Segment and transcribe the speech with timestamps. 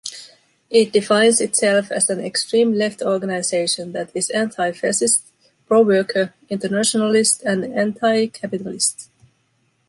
[0.71, 5.23] It defines itself as an extreme left organization that is anti-fascist,
[5.67, 9.09] pro-worker, internationalist, and anti-capitalist.